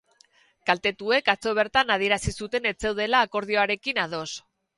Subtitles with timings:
[0.69, 4.27] Kaltetuek atzo bertan adierazi zuten ez zeudela akordioarekin ados.